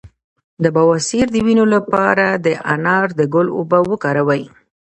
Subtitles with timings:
[0.63, 4.43] د بواسیر د وینې لپاره د انار د ګل اوبه وکاروئ